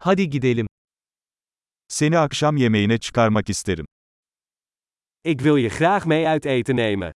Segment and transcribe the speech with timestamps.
[0.00, 0.66] Hadi gidelim.
[1.88, 3.86] Seni akşam yemeğine çıkarmak isterim.
[5.24, 7.12] Ik wil je graag mee uit eten nemen.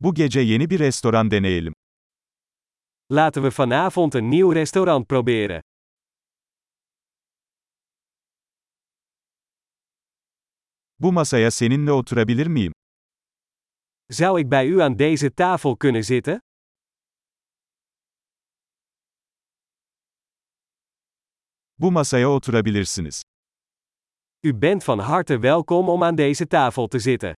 [0.00, 1.74] Bu gece yeni bir restoran deneyelim.
[3.10, 5.60] Laten we vanavond een nieuw restaurant proberen.
[10.98, 12.72] Bu masaya seninle oturabilir miyim?
[14.10, 16.38] Zou ik bij u aan deze tafel kunnen zitten?
[21.80, 23.22] Bu masaya oturabilirsiniz.
[24.44, 27.34] U bent van harte welkom om aan deze tafel te zitten.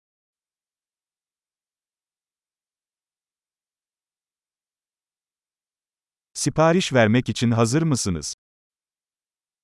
[6.35, 8.35] Sipariş vermek için hazır mısınız?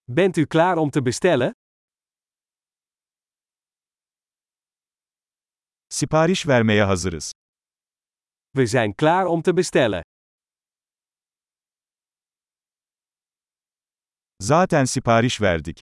[0.09, 1.53] Bent u klaar om te bestellen?
[5.89, 7.33] Sipariş vermeye hazırız.
[8.57, 10.03] We zijn klaar om te bestellen.
[14.41, 15.81] Zaten sipariş verdik.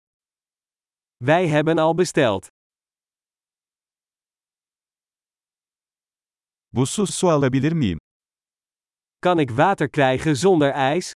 [1.20, 2.48] Wij hebben al besteld.
[6.72, 7.98] Buzsuz su alabilir miyim?
[9.20, 11.12] Kan ik water krijgen zonder ijs?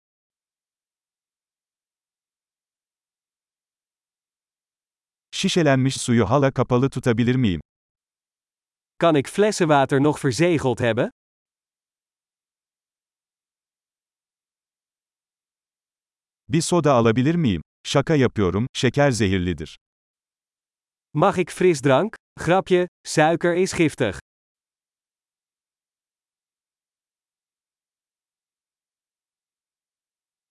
[5.30, 7.61] Şişelenmiş suyu hala kapalı tutabilir miyim?
[8.98, 11.11] Kan ik flessenwater nog verzegeld hebben?
[16.56, 17.62] Bir soda alabilir miyim?
[17.84, 19.78] Şaka yapıyorum, şeker zehirlidir.
[21.14, 22.16] Mag ik frisdrank?
[22.44, 24.14] Grapje, suiker is giftig.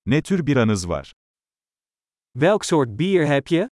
[0.06, 1.14] Ne tür biranız var?
[2.34, 3.70] Welk soort bier heb je?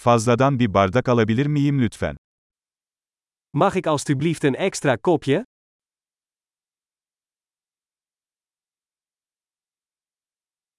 [0.00, 2.16] Fazladan bir bardak alabilir miyim lütfen?
[3.52, 5.44] Mag ik alstublieft een extra kopje?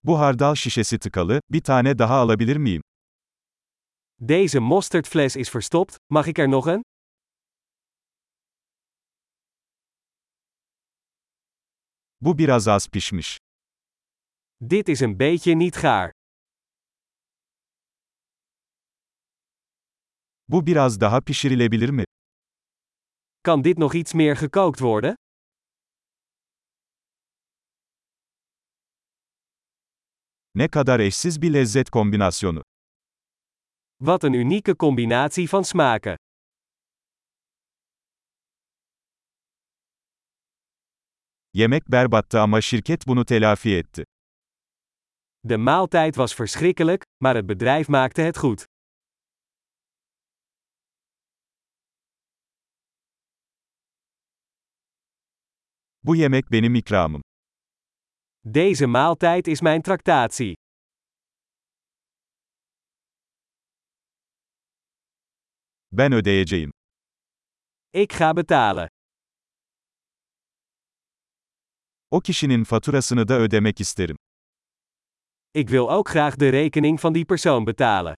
[0.10, 2.82] Bu hardal şişesi tıkalı, bir tane daha alabilir miyim?
[4.20, 6.82] Deze mosterdfles is verstopt, mag ik er nog een?
[12.22, 13.38] Bu biraz az pişmiş.
[14.70, 16.12] Dit is een beetje niet gaar.
[20.48, 22.04] Bu biraz daha pişirilebilir mi?
[23.44, 25.16] Kan dit nog iets meer gekookt worden?
[30.56, 32.64] Ne kadar eşsiz bir lezzet kombinasyonu.
[34.00, 36.18] Wat een unieke combinatie van smaken.
[41.54, 44.04] Yemek berbattı ama şirket bunu telafi etti.
[45.44, 48.66] De maaltijd was verschrikkelijk, maar het bedrijf maakte het goed.
[56.04, 57.22] Bu yemek benim ikramım.
[58.52, 60.54] Deze maaltijd is mijn tractatie.
[65.88, 66.70] Ben ödeyeceğim.
[67.90, 68.88] Ik ga betalen.
[72.12, 74.16] O kişinin faturasını da ödemek isterim.
[75.54, 78.14] Ik wil ook graag de rekening van die persoon betalen.